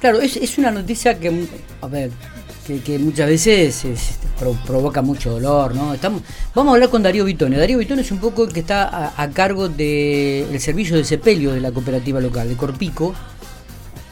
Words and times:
Claro, 0.00 0.20
es, 0.20 0.36
es 0.36 0.58
una 0.58 0.70
noticia 0.70 1.18
que, 1.18 1.46
a 1.80 1.86
ver, 1.86 2.10
que, 2.84 2.98
muchas 2.98 3.28
veces 3.28 3.84
provoca 4.66 5.00
mucho 5.00 5.30
dolor, 5.30 5.74
¿no? 5.74 5.94
Estamos, 5.94 6.22
vamos 6.54 6.72
a 6.72 6.74
hablar 6.74 6.90
con 6.90 7.02
Darío 7.02 7.24
Vitone. 7.24 7.56
Darío 7.56 7.78
Vitone 7.78 8.02
es 8.02 8.10
un 8.10 8.18
poco 8.18 8.44
el 8.44 8.52
que 8.52 8.60
está 8.60 9.12
a, 9.20 9.30
cargo 9.30 9.68
del 9.68 10.60
servicio 10.60 10.96
de 10.96 11.04
sepelio 11.04 11.52
de 11.52 11.60
la 11.60 11.72
cooperativa 11.72 12.20
local, 12.20 12.48
de 12.48 12.56
Corpico. 12.56 13.14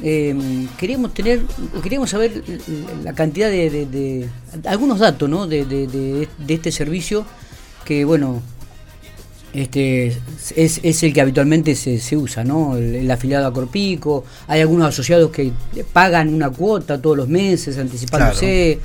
Em, 0.03 0.69
queríamos 0.77 1.15
tener, 1.15 1.43
queríamos 1.83 2.11
saber 2.11 2.43
la 3.03 3.13
cantidad 3.13 3.51
de, 3.51 4.29
algunos 4.67 4.99
datos, 5.01 5.29
¿no? 5.29 5.47
De, 5.47 5.65
de, 5.65 6.29
este 6.49 6.71
servicio 6.73 7.25
que, 7.85 8.05
bueno, 8.05 8.43
este 9.55 10.09
es, 10.57 10.81
es, 10.83 11.03
el 11.05 11.13
que 11.13 11.21
habitualmente 11.21 11.75
se, 11.77 11.99
se 11.99 12.17
usa, 12.17 12.43
¿no? 12.43 12.77
El, 12.77 13.09
afiliado 13.11 13.47
a 13.47 13.53
Corpico. 13.53 14.25
Hay 14.49 14.61
algunos 14.61 14.89
asociados 14.89 15.31
que 15.31 15.53
pagan 15.93 16.35
una 16.35 16.51
cuota 16.51 17.01
todos 17.01 17.17
los 17.17 17.29
meses, 17.29 17.79
anticipándose. 17.79 18.79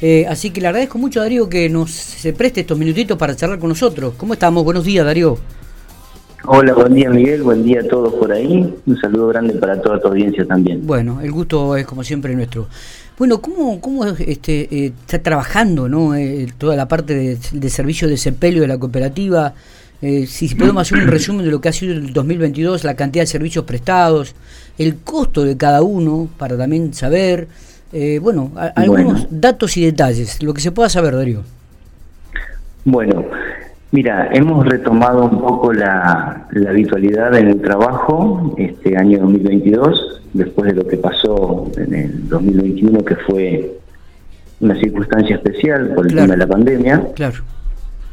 Eh, 0.00 0.26
así 0.28 0.50
que 0.50 0.60
le 0.60 0.68
agradezco 0.68 0.98
mucho 0.98 1.20
a 1.20 1.24
Darío 1.24 1.48
que 1.48 1.68
nos 1.68 1.90
se 1.90 2.32
preste 2.32 2.62
estos 2.62 2.78
minutitos 2.78 3.18
para 3.18 3.36
charlar 3.36 3.58
con 3.58 3.68
nosotros. 3.68 4.14
¿Cómo 4.16 4.34
estamos? 4.34 4.64
Buenos 4.64 4.84
días, 4.84 5.04
Darío. 5.04 5.38
Hola, 6.44 6.72
buen 6.74 6.94
día 6.94 7.08
Miguel, 7.08 7.44
buen 7.44 7.62
día 7.62 7.80
a 7.80 7.88
todos 7.88 8.14
por 8.14 8.32
ahí. 8.32 8.74
Un 8.84 9.00
saludo 9.00 9.28
grande 9.28 9.54
para 9.54 9.80
toda 9.80 10.00
tu 10.00 10.08
audiencia 10.08 10.44
también. 10.44 10.84
Bueno, 10.84 11.20
el 11.20 11.30
gusto 11.30 11.76
es 11.76 11.86
como 11.86 12.02
siempre 12.02 12.34
nuestro. 12.34 12.66
Bueno, 13.16 13.40
¿cómo, 13.40 13.80
cómo 13.80 14.04
este, 14.06 14.62
eh, 14.74 14.92
está 15.02 15.22
trabajando 15.22 15.88
¿no? 15.88 16.16
Eh, 16.16 16.48
toda 16.58 16.74
la 16.74 16.88
parte 16.88 17.14
de, 17.14 17.38
de 17.52 17.70
servicio 17.70 18.08
de 18.08 18.16
sepelio 18.16 18.62
de 18.62 18.68
la 18.68 18.78
cooperativa? 18.78 19.54
Eh, 20.02 20.26
si 20.26 20.52
podemos 20.56 20.82
hacer 20.82 20.98
un 20.98 21.08
resumen 21.08 21.44
de 21.44 21.52
lo 21.52 21.60
que 21.60 21.68
ha 21.68 21.72
sido 21.72 21.94
el 21.94 22.12
2022, 22.12 22.82
la 22.82 22.96
cantidad 22.96 23.22
de 23.22 23.28
servicios 23.28 23.64
prestados, 23.64 24.34
el 24.76 24.96
costo 24.96 25.44
de 25.44 25.56
cada 25.56 25.82
uno, 25.82 26.28
para 26.38 26.58
también 26.58 26.92
saber, 26.92 27.46
eh, 27.92 28.18
bueno, 28.20 28.50
algunos 28.74 29.28
datos 29.30 29.76
y 29.76 29.84
detalles, 29.84 30.42
lo 30.42 30.52
que 30.52 30.60
se 30.60 30.72
pueda 30.72 30.88
saber, 30.88 31.14
Darío. 31.14 31.42
Bueno, 32.84 33.26
mira, 33.92 34.28
hemos 34.32 34.66
retomado 34.66 35.24
un 35.24 35.40
poco 35.40 35.72
la, 35.72 36.48
habitualidad 36.68 37.36
en 37.36 37.46
el 37.46 37.60
trabajo 37.60 38.56
este 38.58 38.96
año 38.96 39.20
2022, 39.20 40.22
después 40.32 40.74
de 40.74 40.82
lo 40.82 40.88
que 40.88 40.96
pasó 40.96 41.70
en 41.76 41.94
el 41.94 42.28
2021, 42.28 43.04
que 43.04 43.14
fue 43.14 43.78
una 44.58 44.74
circunstancia 44.80 45.36
especial 45.36 45.92
por 45.94 46.06
el 46.06 46.14
tema 46.16 46.32
de 46.32 46.38
la 46.38 46.46
pandemia. 46.48 47.06
Claro. 47.14 47.44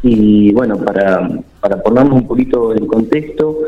Y 0.02 0.54
bueno, 0.54 0.78
para, 0.78 1.30
para 1.60 1.82
ponernos 1.82 2.22
un 2.22 2.28
poquito 2.28 2.74
en 2.74 2.88
contexto, 2.88 3.60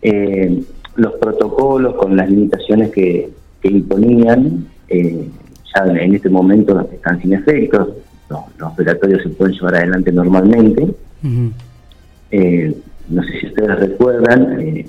eh, 0.00 0.62
los 0.96 1.12
protocolos 1.14 1.94
con 1.96 2.16
las 2.16 2.30
limitaciones 2.30 2.90
que, 2.90 3.30
imponían, 3.62 4.66
eh, 4.88 5.26
ya 5.74 5.84
en 5.86 6.14
este 6.14 6.28
momento 6.28 6.78
están 6.92 7.20
sin 7.22 7.32
efectos, 7.32 7.88
los, 8.28 8.40
operatorios 8.70 9.22
se 9.22 9.30
pueden 9.30 9.54
llevar 9.54 9.76
adelante 9.76 10.12
normalmente. 10.12 10.86
Eh, 12.30 12.76
no 13.08 13.22
sé 13.22 13.40
si 13.40 13.46
ustedes 13.46 13.80
recuerdan, 13.80 14.84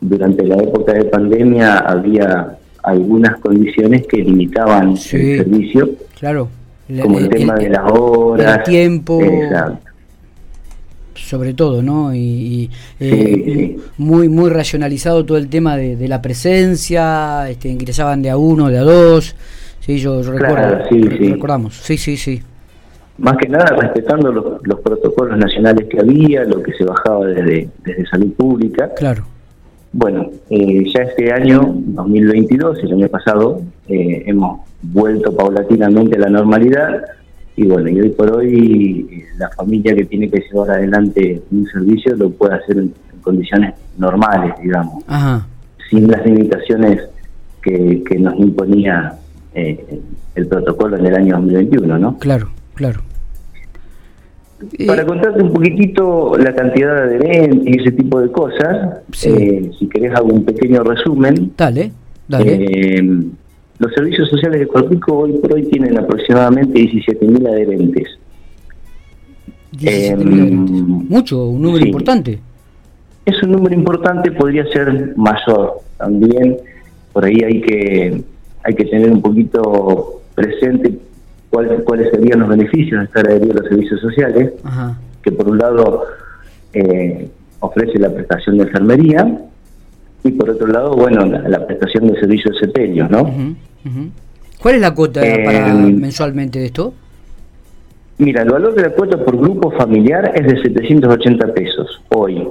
durante 0.00 0.44
la 0.44 0.56
época 0.56 0.92
de 0.92 1.04
pandemia 1.04 1.78
había 1.78 2.58
algunas 2.82 3.38
condiciones 3.38 4.06
que 4.08 4.18
limitaban 4.18 4.90
el 4.90 4.98
servicio. 4.98 5.90
Claro. 6.18 6.48
Como 7.02 7.18
el, 7.18 7.28
tema 7.28 7.54
de 7.54 7.70
las 7.70 7.92
horas. 7.92 8.58
El 8.58 8.62
tiempo 8.64 9.20
sobre 11.16 11.54
todo, 11.54 11.82
¿no? 11.82 12.14
Y, 12.14 12.70
eh, 13.00 13.76
muy 13.98 14.28
muy 14.28 14.50
racionalizado 14.50 15.24
todo 15.24 15.38
el 15.38 15.48
tema 15.48 15.76
de, 15.76 16.08
la 16.08 16.22
presencia, 16.22 17.48
este, 17.48 17.68
ingresaban 17.68 18.22
de 18.22 18.30
a 18.30 18.36
uno, 18.36 18.68
de 18.68 18.78
a 18.78 18.82
dos, 18.82 19.34
sí, 19.80 19.98
yo, 19.98 20.22
recuerdo, 20.22 20.84
sí, 20.88 21.00
recordamos, 21.02 21.74
sí, 21.74 21.96
sí, 21.96 22.16
sí. 22.16 22.42
Más 23.18 23.36
que 23.38 23.48
nada 23.48 23.74
respetando 23.80 24.30
los, 24.30 24.80
protocolos 24.80 25.38
nacionales 25.38 25.86
que 25.88 25.98
había, 26.00 26.44
lo 26.44 26.62
que 26.62 26.72
se 26.72 26.84
bajaba 26.84 27.26
desde, 27.26 27.68
desde 27.82 28.06
salud 28.06 28.32
pública. 28.34 28.90
Claro. 28.94 29.24
Bueno, 29.92 30.30
eh, 30.50 30.84
ya 30.94 31.04
este 31.04 31.32
año, 31.32 31.72
2022, 31.74 32.80
el 32.82 32.92
año 32.92 33.08
pasado, 33.08 33.62
eh, 33.88 34.24
hemos 34.26 34.60
vuelto 34.82 35.34
paulatinamente 35.34 36.16
a 36.16 36.20
la 36.20 36.28
normalidad 36.28 37.02
y 37.56 37.66
bueno, 37.66 37.88
y 37.88 38.00
hoy 38.00 38.10
por 38.10 38.30
hoy 38.36 39.08
eh, 39.10 39.24
la 39.38 39.48
familia 39.50 39.94
que 39.94 40.04
tiene 40.04 40.28
que 40.28 40.40
llevar 40.40 40.70
adelante 40.72 41.42
un 41.50 41.66
servicio 41.66 42.14
lo 42.14 42.30
puede 42.30 42.54
hacer 42.54 42.78
en, 42.78 42.92
condiciones 43.22 43.74
normales, 43.98 44.54
digamos, 44.62 45.02
sin 45.90 46.08
las 46.08 46.24
limitaciones 46.24 47.08
que, 47.60 48.04
que 48.08 48.18
nos 48.20 48.38
imponía 48.38 49.18
eh, 49.52 50.00
el 50.36 50.46
protocolo 50.46 50.96
en 50.96 51.06
el 51.06 51.14
año 51.16 51.34
2021, 51.34 51.98
¿no? 51.98 52.18
Claro, 52.18 52.50
claro. 52.74 53.00
Para 54.86 55.04
contarte 55.04 55.42
un 55.42 55.52
poquitito 55.52 56.36
la 56.38 56.54
cantidad 56.54 56.94
de 56.94 57.16
adherentes 57.16 57.66
y 57.66 57.80
ese 57.80 57.92
tipo 57.92 58.20
de 58.20 58.30
cosas, 58.30 58.98
eh, 59.24 59.70
si 59.78 59.88
querés 59.88 60.14
hago 60.14 60.28
un 60.28 60.44
pequeño 60.44 60.84
resumen. 60.84 61.52
Dale, 61.56 61.90
dale. 62.28 63.08
Los 63.78 63.92
servicios 63.92 64.28
sociales 64.28 64.60
de 64.60 64.66
Corpico 64.66 65.18
hoy 65.18 65.32
por 65.34 65.54
hoy 65.54 65.64
tienen 65.64 65.98
aproximadamente 65.98 66.80
17.000 66.80 67.48
adherentes. 67.48 68.18
Eh, 69.82 70.16
Mucho, 70.16 71.48
un 71.48 71.62
número 71.62 71.84
importante. 71.84 72.38
Es 73.26 73.42
un 73.42 73.52
número 73.52 73.74
importante, 73.74 74.30
podría 74.32 74.64
ser 74.72 75.14
mayor 75.16 75.80
también. 75.98 76.56
Por 77.12 77.24
ahí 77.24 77.38
hay 77.44 77.60
que 77.60 78.24
hay 78.62 78.74
que 78.74 78.84
tener 78.84 79.10
un 79.12 79.22
poquito 79.22 80.22
presente 80.34 80.98
cuáles 81.50 81.82
cuáles 81.82 82.10
serían 82.10 82.40
los 82.40 82.48
beneficios 82.48 83.00
de 83.00 83.04
estar 83.04 83.28
adherido 83.28 83.52
a 83.52 83.56
los 83.62 83.68
servicios 83.68 84.00
sociales, 84.00 84.52
que 85.22 85.32
por 85.32 85.48
un 85.48 85.58
lado 85.58 86.04
eh, 86.72 87.28
ofrece 87.60 87.98
la 87.98 88.10
prestación 88.10 88.58
de 88.58 88.64
enfermería, 88.64 89.40
y 90.26 90.32
por 90.32 90.50
otro 90.50 90.66
lado, 90.66 90.90
bueno, 90.92 91.24
la, 91.24 91.66
prestación 91.66 92.08
de 92.08 92.20
servicios 92.20 92.54
de 92.54 92.66
sepelio, 92.66 93.08
¿no? 93.08 93.32
¿Cuál 94.60 94.76
es 94.76 94.80
la 94.80 94.94
cuota 94.94 95.20
para 95.20 95.68
eh, 95.68 95.92
mensualmente 95.92 96.58
de 96.58 96.66
esto? 96.66 96.94
Mira, 98.18 98.42
el 98.42 98.50
valor 98.50 98.74
de 98.74 98.82
la 98.82 98.90
cuota 98.90 99.22
por 99.22 99.36
grupo 99.36 99.70
familiar 99.72 100.32
es 100.34 100.46
de 100.46 100.62
780 100.62 101.52
pesos 101.52 102.02
hoy. 102.08 102.48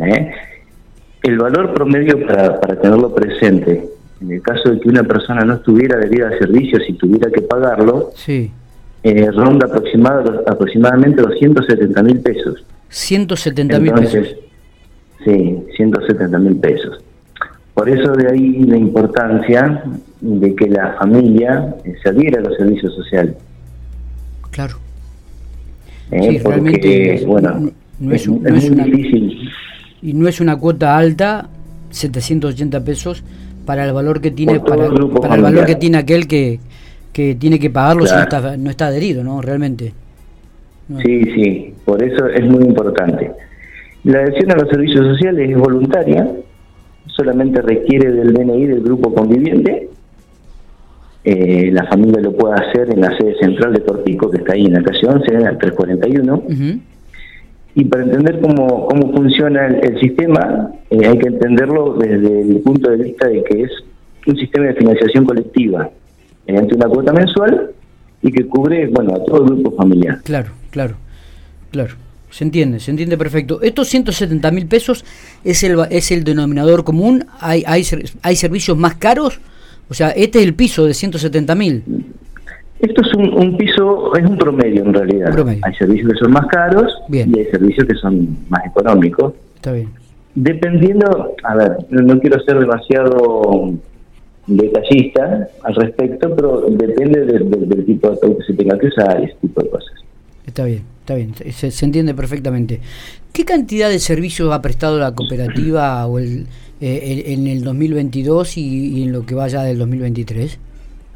¿eh? 0.00 0.30
El 1.22 1.38
valor 1.38 1.72
promedio 1.72 2.26
para, 2.26 2.60
para 2.60 2.78
tenerlo 2.78 3.14
presente, 3.14 3.88
en 4.20 4.32
el 4.32 4.42
caso 4.42 4.70
de 4.70 4.80
que 4.80 4.88
una 4.88 5.02
persona 5.02 5.44
no 5.44 5.54
estuviera 5.54 5.96
debida 5.96 6.28
a 6.28 6.38
servicios 6.38 6.82
y 6.88 6.92
tuviera 6.94 7.30
que 7.30 7.40
pagarlo, 7.40 8.10
sí. 8.14 8.50
eh, 9.02 9.30
ronda 9.30 9.66
aproximadamente 10.46 11.22
los 11.22 11.38
170 11.38 12.02
mil 12.02 12.20
pesos. 12.20 12.64
170 12.90 13.78
mil 13.80 13.92
pesos. 13.92 14.36
Sí, 15.24 15.64
170 15.76 16.38
mil 16.38 16.56
pesos. 16.56 17.02
Por 17.74 17.88
eso 17.88 18.12
de 18.12 18.30
ahí 18.30 18.64
la 18.64 18.76
importancia 18.76 19.84
de 20.20 20.54
que 20.54 20.68
la 20.68 20.94
familia 20.98 21.76
se 22.02 22.08
adhiera 22.08 22.40
a 22.40 22.42
los 22.42 22.56
servicios 22.56 22.94
sociales. 22.94 23.36
Claro. 24.50 24.76
Eh, 26.10 26.40
porque, 26.42 27.22
bueno, 27.26 27.70
no, 28.00 28.12
es, 28.12 28.28
muy 28.28 28.90
difícil. 28.90 29.50
Y 30.02 30.12
no 30.12 30.26
es 30.26 30.40
una 30.40 30.56
cuota 30.56 30.96
alta, 30.96 31.48
780 31.90 32.84
pesos, 32.84 33.22
para 33.64 33.84
el 33.84 33.92
valor 33.92 34.20
que 34.20 34.30
tiene 34.30 34.60
para, 34.60 34.86
el 34.86 35.42
valor 35.42 35.66
que 35.66 35.74
tiene 35.74 35.98
aquel 35.98 36.26
que, 36.26 36.58
que 37.12 37.34
tiene 37.34 37.58
que 37.58 37.68
pagarlo 37.68 38.06
si 38.06 38.14
no 38.14 38.22
está, 38.22 38.56
no 38.56 38.70
está 38.70 38.86
adherido, 38.86 39.22
¿no? 39.22 39.42
Realmente. 39.42 39.92
Sí, 41.04 41.22
sí, 41.34 41.74
por 41.84 42.02
eso 42.02 42.26
es 42.28 42.44
muy 42.48 42.64
importante. 42.64 43.30
La 44.04 44.20
adhesión 44.20 44.52
a 44.52 44.56
los 44.56 44.68
servicios 44.68 45.06
sociales 45.06 45.50
es 45.50 45.56
voluntaria, 45.56 46.26
solamente 47.06 47.60
requiere 47.60 48.12
del 48.12 48.32
DNI 48.32 48.66
del 48.66 48.82
grupo 48.82 49.12
conviviente. 49.12 49.88
Eh, 51.24 51.70
la 51.72 51.84
familia 51.86 52.20
lo 52.22 52.32
puede 52.32 52.54
hacer 52.54 52.90
en 52.92 53.00
la 53.00 53.16
sede 53.18 53.34
central 53.40 53.72
de 53.72 53.80
Torpico, 53.80 54.30
que 54.30 54.38
está 54.38 54.54
ahí 54.54 54.66
en 54.66 54.74
la 54.74 54.82
calle 54.82 55.06
11, 55.06 55.34
en 55.34 55.46
el 55.46 55.58
341. 55.58 56.42
Y 57.74 57.84
para 57.84 58.04
entender 58.04 58.40
cómo, 58.40 58.86
cómo 58.86 59.12
funciona 59.12 59.66
el, 59.66 60.00
sistema, 60.00 60.72
eh, 60.90 61.06
hay 61.06 61.18
que 61.18 61.28
entenderlo 61.28 61.94
desde 61.94 62.40
el 62.40 62.60
punto 62.60 62.90
de 62.90 62.96
vista 62.96 63.28
de 63.28 63.42
que 63.44 63.62
es 63.62 63.70
un 64.26 64.36
sistema 64.36 64.66
de 64.66 64.74
financiación 64.74 65.24
colectiva, 65.24 65.90
mediante 66.46 66.74
una 66.74 66.88
cuota 66.88 67.12
mensual 67.12 67.70
y 68.22 68.32
que 68.32 68.46
cubre 68.46 68.86
bueno 68.88 69.14
a 69.14 69.24
todo 69.24 69.44
el 69.44 69.50
grupo 69.50 69.76
familiar. 69.76 70.20
Claro, 70.24 70.50
claro, 70.70 70.96
claro. 71.70 71.94
Se 72.30 72.44
entiende, 72.44 72.80
se 72.80 72.90
entiende 72.90 73.16
perfecto. 73.16 73.60
Estos 73.62 73.88
170 73.88 74.50
mil 74.50 74.66
pesos 74.66 75.04
es 75.44 75.62
el, 75.62 75.78
es 75.90 76.10
el 76.10 76.24
denominador 76.24 76.84
común. 76.84 77.24
¿Hay, 77.40 77.64
hay, 77.66 77.84
¿Hay 78.22 78.36
servicios 78.36 78.76
más 78.76 78.96
caros? 78.96 79.40
O 79.90 79.94
sea, 79.94 80.10
este 80.10 80.40
es 80.40 80.44
el 80.44 80.54
piso 80.54 80.84
de 80.84 80.94
170 80.94 81.54
mil. 81.54 81.82
Esto 82.80 83.02
es 83.02 83.14
un, 83.14 83.56
piso, 83.56 84.14
es 84.14 84.24
un 84.24 84.36
promedio 84.36 84.84
en 84.84 84.94
realidad. 84.94 85.34
Hay 85.62 85.74
servicios 85.74 86.12
que 86.12 86.18
son 86.18 86.30
más 86.30 86.46
caros 86.46 86.92
y 87.08 87.18
hay 87.18 87.46
servicios 87.50 87.86
que 87.86 87.94
son 87.94 88.36
más 88.48 88.64
económicos. 88.66 89.34
Está 89.56 89.72
bien. 89.72 89.88
Dependiendo, 90.34 91.34
a 91.42 91.56
ver, 91.56 91.76
no, 91.90 92.20
quiero 92.20 92.40
ser 92.44 92.60
demasiado 92.60 93.72
detallista 94.46 95.48
al 95.64 95.74
respecto, 95.74 96.34
pero 96.36 96.60
depende 96.70 97.24
del 97.24 97.84
tipo 97.84 98.08
de 98.08 98.14
ataúd 98.14 98.36
que 98.38 98.44
se 98.44 98.54
tenga 98.54 98.78
que 98.78 98.86
usar 98.86 99.20
y 99.20 99.24
ese 99.24 99.34
tipo 99.40 99.60
de 99.60 99.70
cosas. 99.70 99.92
Está 100.48 100.64
bien, 100.64 100.80
está 101.00 101.14
bien, 101.14 101.34
se, 101.52 101.84
entiende 101.84 102.14
perfectamente. 102.14 102.80
¿Qué 103.34 103.44
cantidad 103.44 103.90
de 103.90 103.98
servicios 103.98 104.50
ha 104.50 104.62
prestado 104.62 104.98
la 104.98 105.14
cooperativa 105.14 106.06
o 106.06 106.18
el, 106.18 106.46
eh, 106.80 107.24
en 107.26 107.46
el 107.46 107.62
2022 107.62 108.56
y, 108.56 109.02
en 109.02 109.12
lo 109.12 109.26
que 109.26 109.34
vaya 109.34 109.62
del 109.62 109.76
2023? 109.76 110.58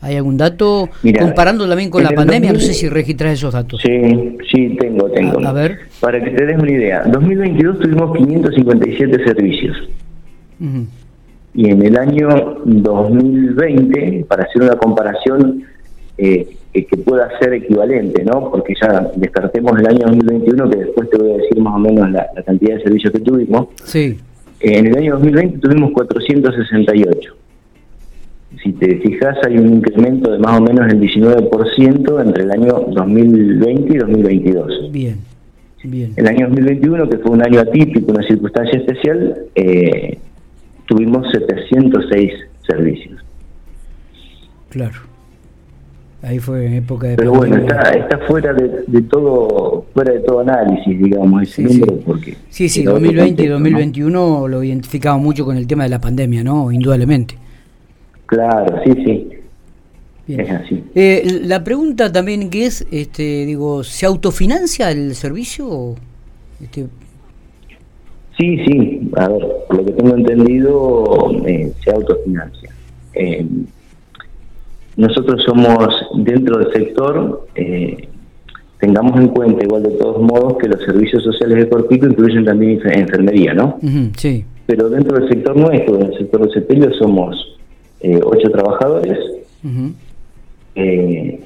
¿Hay 0.02 0.17
algún 0.17 0.37
dato 0.37 0.90
comparando 1.19 1.67
también 1.67 1.88
con 1.88 2.02
la 2.02 2.11
pandemia? 2.11 2.52
no 2.52 2.61
sé 2.61 2.75
si 2.75 2.90
registras 2.90 3.32
esos 3.32 3.55
datos. 3.55 3.81
Sí, 3.81 4.37
sí, 4.50 4.76
tengo, 4.79 5.08
tengo. 5.11 5.40
A, 5.46 5.52
ver. 5.52 5.79
Para 6.00 6.23
que 6.23 6.31
te 6.31 6.44
des 6.44 6.58
una 6.58 6.70
idea, 6.70 7.05
2022 7.06 7.79
tuvimos 7.79 8.14
557 8.14 9.25
servicios. 9.25 9.88
Y 11.55 11.70
en 11.70 11.82
el 11.82 11.96
año 11.96 12.58
2020, 12.67 14.26
para 14.29 14.44
hacer 14.44 14.62
una 14.62 14.76
comparación 14.76 15.64
eh, 16.19 16.49
que 16.72 16.96
pueda 16.96 17.28
ser 17.38 17.52
equivalente, 17.52 18.24
¿no? 18.24 18.50
Porque 18.50 18.74
ya 18.80 19.10
descartemos 19.14 19.78
el 19.78 19.86
año 19.86 20.06
2021, 20.06 20.70
que 20.70 20.78
después 20.78 21.10
te 21.10 21.19
voy 21.19 21.32
a 21.32 21.36
decir 21.36 21.60
más 21.60 21.74
o 21.74 21.78
menos 21.78 22.10
la, 22.10 22.26
cantidad 22.44 22.76
de 22.76 22.82
servicios 22.82 23.12
que 23.12 23.20
tuvimos. 23.20 23.69
Sí. 23.84 24.19
en 24.60 24.86
el 24.86 24.96
año 24.96 25.12
2020 25.14 25.58
tuvimos 25.58 25.92
468. 25.92 27.36
Si 28.62 28.72
te 28.72 28.96
fijas, 29.00 29.36
hay 29.46 29.58
un 29.58 29.74
incremento 29.74 30.30
de 30.32 30.38
más 30.38 30.58
o 30.58 30.62
menos 30.62 30.90
el 30.92 31.00
19% 31.00 32.24
entre 32.24 32.44
el 32.44 32.50
año 32.50 32.86
2020 32.88 33.94
y 33.94 33.98
2022. 33.98 34.92
Bien, 34.92 35.19
bien. 35.84 36.12
El 36.16 36.28
año 36.28 36.48
2021, 36.48 37.08
que 37.08 37.19
fue 37.19 37.32
un 37.32 37.42
año 37.42 37.60
atípico, 37.60 38.12
una 38.12 38.26
circunstancia 38.26 38.78
especial, 38.78 39.46
eh, 39.54 40.19
tuvimos 40.86 41.30
706 41.32 42.32
servicios. 42.66 43.20
Claro. 44.70 45.12
Ahí 46.22 46.38
fue 46.38 46.66
en 46.66 46.74
época 46.74 47.08
de 47.08 47.16
Pero 47.16 47.32
bueno, 47.32 47.56
está, 47.56 47.90
está 47.90 48.19
fuera 48.19 48.52
de, 48.52 49.02
todo 49.02 49.86
fuera 49.92 50.12
de 50.12 50.20
todo 50.20 50.40
análisis, 50.40 51.02
digamos, 51.02 51.42
ese 51.42 51.62
número 51.62 51.98
porque 52.06 52.36
Sí, 52.48 52.69
sí, 52.69 52.84
2020 52.84 53.42
y 53.42 53.46
2021 53.48 54.46
lo 54.46 54.62
identificamos 54.62 55.20
mucho 55.20 55.44
con 55.44 55.56
el 55.56 55.66
tema 55.66 55.82
de 55.82 55.88
la 55.88 56.00
pandemia, 56.00 56.44
¿no? 56.44 56.70
Indudablemente. 56.70 57.36
Claro, 58.26 58.80
sí, 58.84 58.92
sí. 59.04 59.28
Es 60.28 60.48
así. 60.48 60.84
Eh, 60.94 61.40
la 61.42 61.64
pregunta 61.64 62.12
también 62.12 62.48
que 62.48 62.66
es, 62.66 62.86
este, 62.92 63.44
digo, 63.44 63.82
¿se 63.82 64.06
autofinancia 64.06 64.92
el 64.92 65.16
servicio? 65.16 65.96
Este... 66.62 66.86
Sí, 68.38 68.58
sí, 68.64 69.10
a 69.16 69.28
ver, 69.28 69.46
por 69.66 69.76
lo 69.76 69.84
que 69.84 69.92
tengo 69.92 70.16
entendido, 70.16 71.32
eh, 71.46 71.72
se 71.82 71.90
autofinancia. 71.90 72.70
Eh, 73.14 73.44
nosotros 74.97 75.43
somos 75.44 75.89
dentro 76.17 76.59
del 76.59 76.73
sector, 76.73 77.47
eh, 77.55 78.09
tengamos 78.79 79.19
en 79.19 79.29
cuenta 79.29 79.65
igual 79.65 79.85
de 79.85 79.91
todos 79.91 80.21
modos 80.21 80.59
que 80.59 80.69
los 80.69 80.83
servicios 80.83 81.23
sociales 81.23 81.65
de 81.65 81.69
Corpico 81.69 82.06
incluyen 82.06 82.44
también 82.44 82.81
enfermería, 82.85 83.55
¿no? 83.55 83.79
sí. 84.17 84.44
Pero 84.67 84.89
dentro 84.89 85.19
del 85.19 85.29
sector 85.29 85.56
nuestro, 85.56 85.97
en 85.97 86.06
el 86.06 86.19
sector 86.19 86.47
de 86.47 86.53
sepelio, 86.53 86.93
somos 86.94 87.59
eh, 88.00 88.21
ocho 88.23 88.50
trabajadores. 88.50 89.19
Eh, 90.75 91.41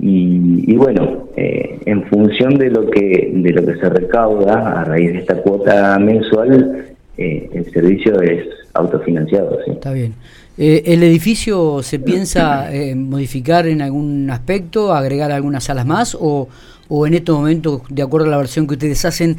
y, 0.00 0.76
bueno, 0.76 1.26
en 1.34 2.04
función 2.04 2.56
de 2.56 2.70
lo 2.70 2.88
que 2.90 3.32
de 3.34 3.50
lo 3.50 3.64
que 3.66 3.74
se 3.76 3.88
recauda 3.88 4.80
a 4.80 4.84
raíz 4.84 5.12
de 5.12 5.18
esta 5.18 5.42
cuota 5.42 5.98
mensual, 5.98 6.86
el 7.16 7.72
servicio 7.72 8.20
es 8.20 8.46
autofinanciado. 8.78 9.58
¿sí? 9.64 9.72
Está 9.72 9.92
bien. 9.92 10.14
Eh, 10.60 10.92
¿El 10.92 11.04
edificio 11.04 11.84
se 11.84 12.00
piensa 12.00 12.74
eh, 12.74 12.96
modificar 12.96 13.68
en 13.68 13.80
algún 13.80 14.28
aspecto, 14.28 14.92
agregar 14.92 15.30
algunas 15.30 15.62
salas 15.62 15.86
más 15.86 16.16
o, 16.20 16.48
o 16.88 17.06
en 17.06 17.14
este 17.14 17.30
momento, 17.30 17.82
de 17.88 18.02
acuerdo 18.02 18.26
a 18.26 18.30
la 18.30 18.38
versión 18.38 18.66
que 18.66 18.74
ustedes 18.74 19.04
hacen, 19.04 19.36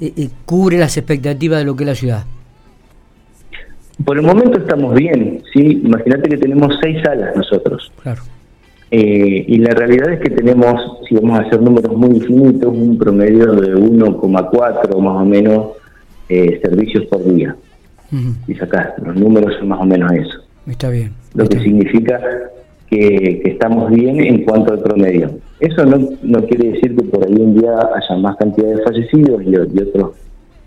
eh, 0.00 0.28
cubre 0.44 0.76
las 0.76 0.96
expectativas 0.96 1.60
de 1.60 1.64
lo 1.64 1.76
que 1.76 1.84
es 1.84 1.88
la 1.88 1.94
ciudad? 1.94 2.24
Por 4.04 4.16
el 4.18 4.24
momento 4.24 4.58
estamos 4.58 4.92
bien, 4.96 5.40
¿sí? 5.54 5.82
Imagínate 5.84 6.28
que 6.28 6.36
tenemos 6.36 6.76
seis 6.82 6.98
salas 7.02 7.36
nosotros. 7.36 7.92
Claro. 8.02 8.22
y 8.90 9.58
la 9.58 9.70
realidad 9.70 10.12
es 10.12 10.20
que 10.20 10.30
tenemos, 10.30 10.98
si 11.08 11.14
vamos 11.14 11.38
a 11.38 11.42
hacer 11.42 11.62
números 11.62 11.96
muy 11.96 12.16
infinitos, 12.16 12.72
un 12.72 12.98
promedio 12.98 13.52
de 13.52 13.74
1,4 13.74 15.00
más 15.00 15.22
o 15.22 15.24
menos 15.24 15.66
servicios 16.28 17.04
por 17.06 17.24
día. 17.24 17.56
Y 18.46 18.54
sacás, 18.54 18.90
los 19.02 19.16
números 19.16 19.54
son 19.58 19.68
más 19.68 19.80
o 19.80 19.84
menos 19.84 20.12
eso. 20.12 20.38
Está 20.66 20.90
bien. 20.90 21.12
Lo 21.34 21.46
que 21.48 21.60
significa 21.60 22.20
que, 22.88 23.42
estamos 23.44 23.90
bien 23.90 24.20
en 24.20 24.44
cuanto 24.44 24.72
al 24.72 24.80
promedio. 24.80 25.30
Eso 25.60 25.84
no, 25.84 25.98
no 26.22 26.44
quiere 26.44 26.72
decir 26.72 26.94
que 26.96 27.02
por 27.04 27.26
ahí 27.26 27.34
un 27.34 27.58
día 27.58 27.72
haya 27.94 28.16
más 28.16 28.36
cantidad 28.36 28.68
de 28.68 28.82
fallecidos 28.82 29.42
y, 29.44 29.56
otros 29.56 30.14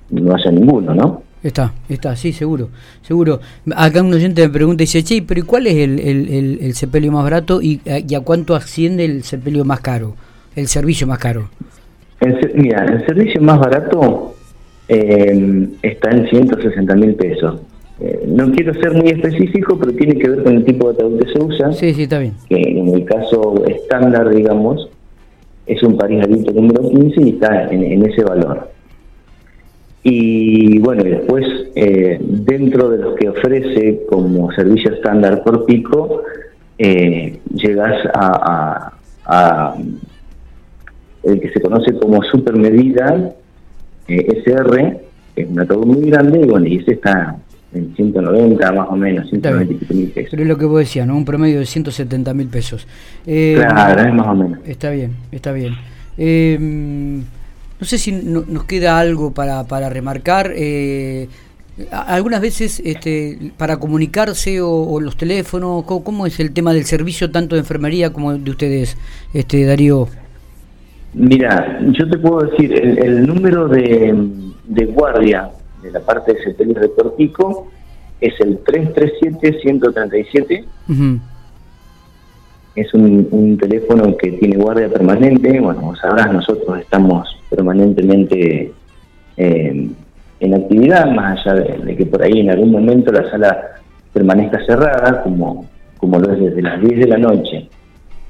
no 0.10 0.34
haya 0.34 0.52
ninguno, 0.52 0.96
¿no? 0.96 1.22
Está, 1.42 1.74
está, 1.88 2.16
sí, 2.16 2.34
seguro, 2.34 2.70
seguro. 3.02 3.40
Acá 3.74 4.02
un 4.02 4.14
oyente 4.14 4.42
me 4.42 4.50
pregunta 4.50 4.84
y 4.84 4.88
dice, 4.88 5.04
che, 5.04 5.22
pero 5.22 5.46
¿cuál 5.46 5.68
es 5.68 5.76
el, 5.76 6.00
el, 6.00 6.60
el, 6.62 6.74
sepelio 6.74 7.12
más 7.12 7.24
barato 7.24 7.62
y, 7.62 7.80
a 7.88 8.20
cuánto 8.22 8.56
asciende 8.56 9.06
el 9.06 9.24
sepelio 9.24 9.64
más 9.64 9.80
caro, 9.80 10.16
el 10.56 10.68
servicio 10.68 11.08
más 11.08 11.20
caro? 11.20 11.50
mira, 12.56 12.84
el 12.84 13.06
servicio 13.06 13.42
más 13.42 13.60
barato 13.60 14.36
eh, 14.90 15.70
está 15.84 16.10
en 16.10 16.28
160 16.28 16.96
mil 16.96 17.16
pesos. 17.16 17.62
Eh, 18.02 18.24
no 18.28 18.52
quiero 18.52 18.74
ser 18.76 18.94
muy 18.94 19.10
específico, 19.10 19.78
pero 19.78 19.94
tiene 19.94 20.18
que 20.18 20.30
ver 20.30 20.44
con 20.44 20.56
el 20.56 20.66
tipo 20.66 20.88
de 20.88 20.94
ataúd 20.96 21.20
que 21.20 21.32
se 21.32 21.40
usa. 21.40 21.72
Sí, 21.74 21.94
sí, 21.94 22.04
está 22.04 22.20
bien. 22.20 22.34
Que 22.48 22.56
en 22.56 22.88
el 22.88 23.06
caso 23.06 23.64
estándar, 23.68 24.30
digamos, 24.30 24.90
es 25.68 25.84
un 25.84 25.98
París 25.98 26.24
adulto 26.24 26.52
número 26.52 26.90
15 26.90 27.22
y 27.22 27.30
está 27.30 27.68
en, 27.68 28.04
ese 28.06 28.24
valor. 28.24 28.72
Y 30.02 30.80
bueno, 30.80 31.06
y 31.06 31.10
después, 31.10 31.46
eh, 31.76 32.18
dentro 32.22 32.90
de 32.90 32.98
los 32.98 33.16
que 33.16 33.30
ofrece 33.30 34.02
como 34.10 34.52
servicio 34.54 34.94
estándar 34.94 35.44
por 35.44 35.66
pico, 35.66 36.24
eh, 36.78 37.38
llegas 37.54 38.08
a, 38.14 38.94
a, 39.26 39.76
el 41.24 41.40
que 41.42 41.50
se 41.52 41.62
conoce 41.62 41.94
como 42.00 42.24
supermedida 42.24 43.36
SR, 44.18 45.00
que 45.36 45.42
es 45.42 45.50
un 45.50 45.60
ataúd 45.60 45.86
muy 45.86 46.10
grande, 46.10 46.40
y 46.42 46.46
bueno, 46.46 46.66
y 46.68 46.78
ese 46.78 46.94
está 46.94 47.38
en 47.74 47.96
190 47.96 48.72
más 48.72 48.88
o 48.90 48.96
menos, 48.96 49.30
190 49.30 49.94
mil 49.94 50.10
pesos. 50.10 50.32
Pero 50.32 50.44
es 50.44 50.50
lo 50.50 50.58
que 50.58 50.66
vos 50.66 50.80
decías, 50.80 51.08
¿no? 51.08 51.16
Un 51.16 51.26
promedio 51.26 51.60
de 51.60 51.66
170 51.66 52.34
mil 52.34 52.48
pesos. 52.48 52.88
Eh, 53.26 53.56
claro, 53.58 54.02
es 54.02 54.14
más 54.14 54.28
o 54.28 54.36
menos. 54.36 54.60
Está 54.66 54.90
bien, 54.90 55.14
está 55.32 55.52
bien. 55.52 55.76
Eh, 56.18 56.58
no 56.60 57.86
sé 57.86 57.98
si 57.98 58.12
nos 58.12 58.66
queda 58.66 59.00
algo 59.00 59.34
para, 59.34 59.64
para 59.66 59.90
remarcar. 59.90 60.52
Eh, 60.56 61.30
algunas 61.92 62.42
veces 62.42 62.82
este, 62.84 63.54
para 63.58 63.78
comunicarse 63.78 64.60
o, 64.62 65.00
los 65.00 65.16
teléfonos, 65.16 65.86
¿cómo, 65.86 66.26
es 66.26 66.40
el 66.40 66.52
tema 66.52 66.74
del 66.74 66.86
servicio 66.86 67.32
tanto 67.32 67.56
de 67.56 67.62
enfermería 67.62 68.12
como 68.12 68.38
de 68.38 68.52
ustedes, 68.52 68.98
este 69.34 69.64
Darío? 69.64 70.08
Mira, 71.14 71.80
yo 71.92 72.10
te 72.10 72.18
puedo 72.18 72.48
decir, 72.48 72.74
el, 72.74 73.26
número 73.26 73.68
de, 73.68 74.14
de 74.66 74.86
guardia 74.86 75.50
de 75.82 75.92
la 75.92 76.02
parte 76.02 76.34
de 76.34 76.44
sepelio 76.44 76.80
de 76.80 76.92
Cortico 76.92 77.68
es 78.22 78.40
el 78.42 78.64
337-137. 78.64 80.66
Es 82.76 82.94
un, 82.94 83.58
teléfono 83.60 84.16
que 84.18 84.34
tiene 84.34 84.58
guardia 84.58 84.88
permanente. 84.90 85.60
Bueno, 85.60 85.80
como 85.80 85.96
sabrás, 85.96 86.32
nosotros 86.32 86.80
estamos 86.80 87.28
permanentemente 87.50 88.72
eh, 89.38 89.90
en 90.40 90.54
actividad, 90.54 91.10
más 91.12 91.44
allá 91.46 91.56
de, 91.56 91.96
que 91.96 92.06
por 92.06 92.22
ahí 92.22 92.42
en 92.42 92.52
algún 92.52 92.72
momento 92.72 93.12
la 93.12 93.28
sala 93.30 93.72
permanezca 94.14 94.64
cerrada, 94.66 95.24
como, 95.24 95.66
como 95.98 96.20
lo 96.20 96.32
es 96.34 96.40
desde 96.40 96.62
las 96.62 96.80
10 96.82 97.00
de 97.00 97.08
la 97.08 97.18
noche 97.18 97.68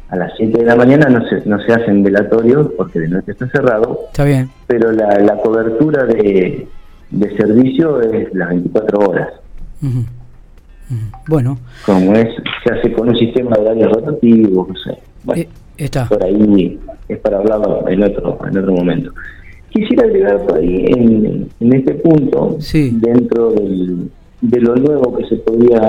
a 0.10 0.16
las 0.16 0.32
7 0.38 0.58
de 0.58 0.66
la 0.66 0.76
mañana 0.76 1.08
no 1.08 1.28
se, 1.28 1.48
no 1.48 1.60
se 1.62 1.72
hacen 1.72 2.02
velatorios 2.04 2.70
porque 2.76 3.00
de 3.00 3.10
noche 3.10 3.32
está 3.32 3.48
cerrado. 3.50 4.00
Está 4.08 4.24
bien. 4.24 4.50
Pero 4.68 4.92
la, 4.92 5.20
la 5.20 5.36
cobertura 5.38 6.06
de, 6.06 6.68
de 7.12 7.38
servicio 7.38 8.02
es 8.02 8.34
las 8.34 8.50
24 8.50 9.00
horas. 9.00 9.30
Bueno. 11.28 11.60
Como 11.86 12.16
es, 12.16 12.28
se 12.64 12.74
hace 12.74 12.92
con 12.94 13.10
un 13.10 13.16
sistema 13.18 13.56
de 13.56 13.62
horarios 13.62 13.92
rotativos, 13.92 14.70
no 14.70 14.76
sé. 14.76 14.98
Bueno, 15.24 15.42
eh, 15.44 15.50
está. 15.78 16.08
por 16.08 16.24
ahí 16.24 16.80
es 17.08 17.18
para 17.20 17.38
hablarlo 17.38 17.88
en 17.88 18.04
otro, 18.04 18.40
en 18.50 18.58
otro 18.58 18.74
momento. 18.74 19.12
Quisiera 19.70 20.06
agregar 20.06 20.44
por 20.48 20.58
ahí 20.58 20.86
en, 20.88 21.48
en 21.60 21.74
este 21.74 21.94
punto, 21.96 22.58
dentro 22.74 23.52
del, 23.52 24.10
de 24.42 24.62
lo 24.62 24.76
nuevo 24.76 25.16
que 25.16 25.26
se 25.26 25.36
podía 25.36 25.80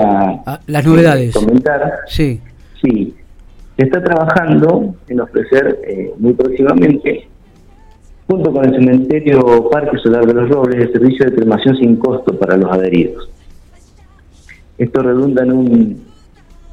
ah, 0.45 0.59
las 0.67 0.85
novedades. 0.85 1.33
comentar. 1.33 1.91
Sí. 2.07 2.39
Sí, 2.83 3.13
se 3.81 3.85
está 3.85 4.03
trabajando 4.03 4.93
en 5.07 5.21
ofrecer 5.21 5.79
eh, 5.87 6.13
muy 6.19 6.33
próximamente 6.33 7.27
junto 8.27 8.53
con 8.53 8.63
el 8.65 8.75
cementerio 8.75 9.69
Parque 9.71 9.97
Solar 9.97 10.23
de 10.27 10.35
los 10.35 10.49
Robles, 10.49 10.85
el 10.85 10.93
servicio 10.93 11.25
de 11.25 11.35
cremación 11.35 11.75
sin 11.77 11.95
costo 11.95 12.37
para 12.37 12.57
los 12.57 12.71
adheridos. 12.71 13.27
Esto 14.77 15.01
redunda 15.01 15.41
en 15.43 15.51
un, 15.51 16.05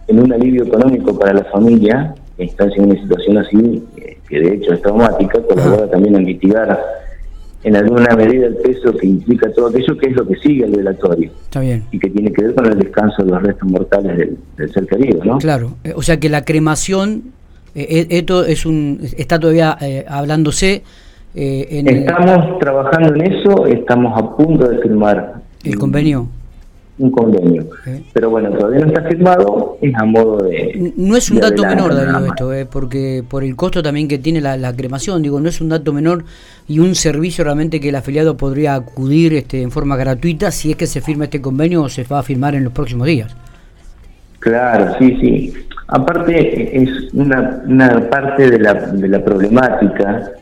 en 0.07 0.21
un 0.21 0.33
alivio 0.35 0.65
económico 0.65 1.19
para 1.19 1.33
la 1.33 1.45
familia, 1.45 2.15
que 2.37 2.45
está 2.45 2.67
en 2.67 2.85
una 2.85 3.01
situación 3.01 3.39
así, 3.39 3.83
eh, 3.97 4.19
que 4.29 4.41
de 4.41 4.55
hecho 4.57 4.75
es 4.75 4.83
traumática, 4.83 5.41
colabora 5.43 5.89
también 5.89 6.15
a 6.15 6.19
mitigar 6.19 6.79
en 7.65 7.77
alguna 7.77 8.15
medida 8.15 8.47
el 8.47 8.57
peso 8.57 8.97
que 8.97 9.07
implica 9.07 9.53
todo 9.53 9.69
aquello 9.69 9.97
que 9.99 10.11
es 10.11 10.17
lo 10.17 10.27
que 10.27 10.37
sigue 10.37 10.65
el 10.65 10.73
velatorio. 10.73 11.31
Está 11.43 11.61
bien. 11.61 11.85
Y 11.91 11.99
que 11.99 12.09
tiene 12.11 12.33
que 12.33 12.45
ver 12.45 12.55
con 12.55 12.67
el 12.67 12.79
descanso 12.79 13.25
de 13.25 13.31
los 13.31 13.43
restos 13.43 13.69
mortales 13.69 14.17
del, 14.57 14.73
ser 14.73 14.87
querido, 14.87 15.25
¿no? 15.25 15.39
Claro, 15.39 15.77
eh, 15.85 15.93
o 15.95 16.03
sea 16.03 16.21
que 16.21 16.29
la 16.29 16.45
cremación, 16.45 17.33
eh, 17.75 18.07
esto 18.11 18.45
es 18.45 18.65
un, 18.65 19.01
está 19.17 19.39
todavía 19.41 19.77
hablándose. 20.09 20.83
estamos 21.35 22.59
trabajando 22.61 23.15
en 23.15 23.33
eso, 23.33 23.67
estamos 23.67 24.17
a 24.17 24.37
punto 24.37 24.69
de 24.69 24.79
firmar. 24.79 25.35
¿El 25.65 25.77
convenio? 25.79 26.29
Un 26.99 27.11
convenio. 27.11 27.67
Pero 28.13 28.31
bueno, 28.31 28.51
todavía 28.51 28.81
no 28.81 28.87
está 28.87 29.03
firmado, 29.03 29.79
es 29.81 29.95
a 29.95 30.05
modo 30.05 30.39
de... 30.39 30.93
No 30.97 31.17
es 31.17 31.31
un 31.31 31.41
dato 31.41 31.65
menor, 31.65 31.95
Darío, 31.95 32.27
esto, 32.27 32.53
eh, 32.53 32.67
porque 32.67 33.25
por 33.29 33.45
el 33.45 33.55
costo 33.57 33.83
también 33.83 34.09
que 34.09 34.19
tiene 34.19 34.41
la, 34.41 34.73
cremación, 34.75 35.23
digo, 35.23 35.41
no 35.41 35.49
es 35.49 35.61
un 35.61 35.69
dato 35.69 35.93
menor 35.93 36.25
y 36.67 36.81
un 36.81 36.95
servicio 36.95 37.45
realmente 37.45 37.81
que 37.81 37.91
el 37.91 37.95
afiliado 37.95 38.37
podría 38.37 38.75
acudir 38.75 39.35
este, 39.35 39.63
en 39.63 39.71
forma 39.71 39.97
gratuita 39.97 40.51
si 40.51 40.73
es 40.73 40.77
que 40.77 40.87
se 40.87 41.01
firma 41.01 41.25
este 41.25 41.41
convenio 41.41 41.83
o 41.83 41.89
se 41.89 42.05
va 42.05 42.19
a 42.19 42.23
firmar 42.23 42.55
en 42.55 42.65
los 42.65 42.73
próximos 42.73 43.07
días. 43.07 43.35
Claro, 44.41 44.95
sí, 44.99 45.17
sí. 45.21 45.55
Aparte, 45.89 46.83
es 46.83 47.13
una, 47.15 47.63
una 47.67 48.11
parte 48.11 48.51
de 48.51 48.59
la, 48.59 48.75
de 48.75 49.09
la 49.09 49.25
problemática 49.25 50.33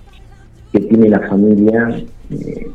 que 0.73 0.81
tiene 0.81 1.09
la 1.09 1.21
familia, 1.21 2.03
eh, 2.31 2.67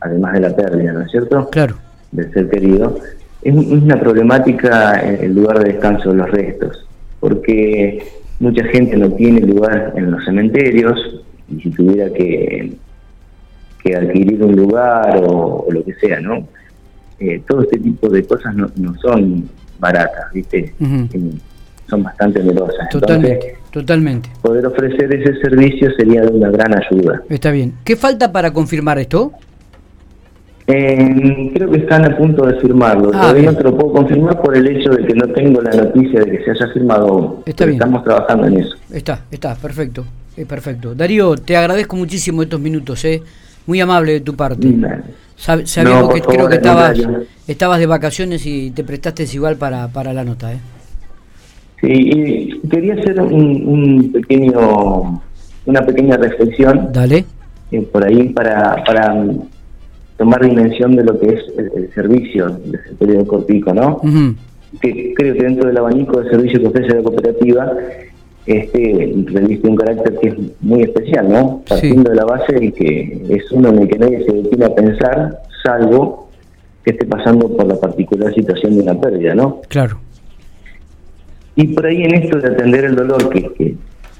además 0.00 0.34
de 0.34 0.40
la 0.40 0.54
pérdida, 0.54 0.92
¿no 0.92 1.02
es 1.02 1.10
cierto? 1.10 1.48
Claro 1.50 1.76
del 2.12 2.32
ser 2.32 2.48
querido, 2.48 2.98
es 3.42 3.54
una 3.54 3.98
problemática 3.98 5.00
el 5.00 5.34
lugar 5.34 5.58
de 5.58 5.72
descanso 5.72 6.10
de 6.10 6.16
los 6.16 6.30
restos, 6.30 6.86
porque 7.18 8.04
mucha 8.38 8.64
gente 8.64 8.96
no 8.96 9.10
tiene 9.12 9.40
lugar 9.40 9.92
en 9.96 10.10
los 10.10 10.24
cementerios 10.24 11.22
y 11.48 11.60
si 11.60 11.70
tuviera 11.70 12.12
que, 12.12 12.72
que 13.82 13.96
adquirir 13.96 14.42
un 14.44 14.54
lugar 14.54 15.20
o, 15.24 15.66
lo 15.70 15.84
que 15.84 15.94
sea, 15.94 16.20
¿no? 16.20 16.46
Eh, 17.18 17.42
todo 17.46 17.62
este 17.62 17.78
tipo 17.78 18.08
de 18.08 18.24
cosas 18.24 18.54
no, 18.54 18.68
son 19.00 19.48
baratas, 19.78 20.32
¿viste? 20.32 20.74
Son 21.88 22.02
bastante 22.02 22.40
onerosas. 22.40 22.88
Totalmente, 22.90 23.56
totalmente. 23.70 24.30
Poder 24.40 24.66
ofrecer 24.66 25.12
ese 25.14 25.40
servicio 25.40 25.90
sería 25.96 26.22
de 26.22 26.28
una 26.28 26.50
gran 26.50 26.74
ayuda. 26.74 27.22
Está 27.28 27.50
bien. 27.50 27.74
¿Qué 27.84 27.96
falta 27.96 28.32
para 28.32 28.52
confirmar 28.52 28.98
esto? 28.98 29.32
Eh, 30.66 31.50
creo 31.54 31.70
que 31.70 31.78
están 31.78 32.04
a 32.04 32.16
punto 32.16 32.46
de 32.46 32.60
firmarlo. 32.60 33.10
Ah, 33.14 33.20
Todavía 33.22 33.50
no 33.50 33.56
te 33.56 33.64
lo 33.64 33.76
puedo 33.76 33.92
confirmar 33.94 34.40
por 34.40 34.56
el 34.56 34.66
hecho 34.68 34.90
de 34.90 35.04
que 35.04 35.14
no 35.14 35.26
tengo 35.28 35.60
la 35.60 35.72
noticia 35.72 36.20
de 36.20 36.30
que 36.30 36.44
se 36.44 36.50
haya 36.52 36.72
firmado. 36.72 37.42
Está 37.44 37.64
bien. 37.64 37.78
Estamos 37.78 38.04
trabajando 38.04 38.46
en 38.46 38.60
eso. 38.60 38.76
Está, 38.92 39.24
está, 39.30 39.54
perfecto. 39.56 40.04
Es 40.36 40.46
perfecto. 40.46 40.94
Darío, 40.94 41.36
te 41.36 41.56
agradezco 41.56 41.96
muchísimo 41.96 42.42
estos 42.42 42.60
minutos, 42.60 43.04
¿eh? 43.04 43.22
Muy 43.66 43.80
amable 43.80 44.12
de 44.12 44.20
tu 44.20 44.34
parte. 44.34 44.68
sabemos 45.36 46.14
que 46.14 46.20
creo 46.20 46.48
que 46.48 46.56
estabas, 46.56 46.98
estabas 47.46 47.78
de 47.78 47.86
vacaciones 47.86 48.46
y 48.46 48.70
te 48.70 48.84
prestaste 48.84 49.24
igual 49.32 49.56
para, 49.56 49.88
para 49.88 50.12
la 50.12 50.24
nota, 50.24 50.52
¿eh? 50.52 50.58
Sí, 51.80 51.88
y 51.90 52.68
quería 52.68 52.94
hacer 52.94 53.20
un, 53.20 54.10
pequeño, 54.12 55.20
una 55.66 55.84
pequeña 55.84 56.16
reflexión. 56.16 56.90
Dale. 56.92 57.24
Eh, 57.72 57.80
por 57.80 58.04
ahí 58.04 58.28
para, 58.28 58.82
para 58.84 59.14
tomar 60.22 60.40
dimensión 60.44 60.94
de 60.94 61.02
lo 61.02 61.18
que 61.18 61.34
es 61.34 61.40
el, 61.58 61.92
servicio 61.92 62.48
del 62.48 62.96
periodo 62.96 63.26
cortico, 63.26 63.74
¿no? 63.74 64.00
Que 64.80 65.12
creo 65.16 65.34
que 65.34 65.42
dentro 65.42 65.66
del 65.66 65.76
abanico 65.76 66.20
de 66.20 66.30
servicio 66.30 66.60
que 66.60 66.68
ofrece 66.68 66.94
la 66.94 67.02
cooperativa, 67.02 67.72
este 68.46 69.14
reviste 69.26 69.68
un 69.68 69.74
carácter 69.74 70.16
que 70.20 70.28
es 70.28 70.34
muy 70.60 70.82
especial, 70.82 71.28
¿no? 71.28 71.62
Partiendo 71.68 72.10
de 72.10 72.16
la 72.16 72.24
base 72.24 72.52
de 72.52 72.72
que 72.72 73.20
es 73.30 73.50
uno 73.50 73.70
en 73.70 73.80
el 73.80 73.88
que 73.88 73.98
nadie 73.98 74.24
se 74.24 74.32
detiene 74.32 74.64
a 74.64 74.74
pensar, 74.76 75.42
salvo 75.64 76.28
que 76.84 76.92
esté 76.92 77.04
pasando 77.06 77.48
por 77.48 77.66
la 77.66 77.80
particular 77.80 78.32
situación 78.32 78.76
de 78.76 78.82
una 78.82 79.00
pérdida, 79.00 79.34
¿no? 79.34 79.60
Claro. 79.68 79.98
Y 81.56 81.66
por 81.66 81.84
ahí 81.84 82.00
en 82.04 82.14
esto 82.14 82.38
de 82.38 82.46
atender 82.46 82.84
el 82.84 82.94
dolor, 82.94 83.28
que, 83.28 83.42
que 83.54 83.74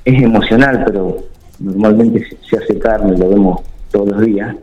es 0.05 0.23
emocional, 0.23 0.83
pero 0.85 1.19
normalmente 1.61 2.27
se 2.51 2.57
hace 2.57 2.77
carne, 2.81 3.17
lo 3.17 3.29
vemos 3.29 3.61
todos 3.93 4.09
los 4.09 4.27
días, 4.27 4.57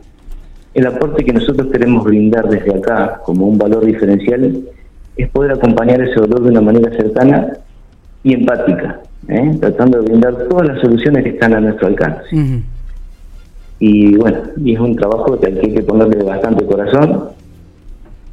el 0.74 0.86
aporte 0.86 1.24
que 1.24 1.32
nosotros 1.32 1.68
queremos 1.72 2.04
brindar 2.04 2.48
desde 2.48 2.74
acá 2.74 3.20
como 3.24 3.46
un 3.46 3.58
valor 3.58 3.84
diferencial 3.84 4.62
es 5.16 5.28
poder 5.30 5.52
acompañar 5.52 6.00
ese 6.00 6.14
dolor 6.14 6.42
de 6.42 6.50
una 6.50 6.60
manera 6.60 6.90
cercana 6.96 7.58
y 8.22 8.34
empática, 8.34 9.00
¿eh? 9.28 9.56
tratando 9.60 9.98
de 9.98 10.04
brindar 10.04 10.48
todas 10.48 10.68
las 10.68 10.80
soluciones 10.80 11.24
que 11.24 11.30
están 11.30 11.54
a 11.54 11.60
nuestro 11.60 11.88
alcance. 11.88 12.62
Y 13.78 14.16
bueno, 14.16 14.38
y 14.62 14.74
es 14.74 14.80
un 14.80 14.94
trabajo 14.94 15.40
que 15.40 15.46
hay 15.46 15.72
que 15.74 15.82
ponerle 15.82 16.22
bastante 16.22 16.64
corazón 16.66 17.30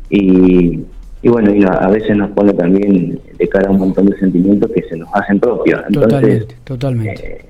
y, 0.10 0.84
bueno, 1.24 1.54
y 1.54 1.64
a, 1.64 1.88
veces 1.88 2.16
nos 2.16 2.32
pone 2.32 2.54
también 2.54 3.20
de 3.38 3.50
cara 3.50 3.70
a 3.70 3.72
un 3.72 3.80
montón 3.80 4.06
de 4.08 4.18
sentimientos 4.20 4.70
que 4.72 4.84
se 4.84 4.98
nos 4.98 5.10
hacen 5.14 5.40
propios. 5.40 5.82
totalmente, 5.92 6.56
totalmente. 6.64 7.26
Eh, 7.26 7.46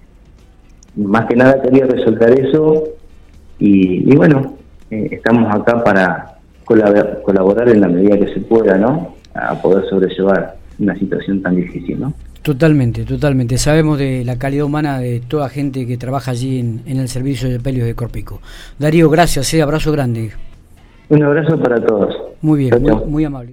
más 0.95 1.25
que 1.25 1.35
nada 1.35 1.61
quería 1.61 1.85
resaltar 1.85 2.39
eso 2.39 2.85
y 3.59 4.15
bueno, 4.15 4.56
eh, 4.91 5.09
estamos 5.11 5.53
acá 5.53 5.83
para 5.83 6.37
colaborar 6.65 7.69
en 7.69 7.81
la 7.81 7.87
medida 7.87 8.17
que 8.17 8.33
se 8.33 8.41
pueda, 8.41 8.77
¿no? 8.77 9.15
A 9.33 9.55
poder 9.61 9.87
sobrellevar 9.89 10.55
una 10.79 10.95
situación 10.95 11.41
tan 11.41 11.55
difícil, 11.55 11.99
¿no? 11.99 12.13
Totalmente, 12.41 13.03
totalmente. 13.03 13.57
Sabemos 13.57 13.97
de 13.97 14.23
la 14.23 14.37
calidad 14.37 14.65
humana 14.65 14.99
de 14.99 15.19
toda 15.19 15.49
gente 15.49 15.85
que 15.85 15.97
trabaja 15.97 16.31
allí 16.31 16.59
en, 16.59 16.81
el 16.85 17.09
servicio 17.09 17.49
de 17.49 17.59
pelios 17.59 17.85
de 17.85 17.93
Corpico. 17.93 18.39
Darío, 18.79 19.09
gracias, 19.09 19.53
eh, 19.53 19.61
abrazo 19.61 19.91
grande. 19.91 20.31
Un 21.09 21.23
abrazo 21.23 21.59
para 21.59 21.79
todos. 21.83 22.15
Muy 22.41 22.59
bien, 22.59 22.73
muy 23.07 23.25
amable. 23.25 23.45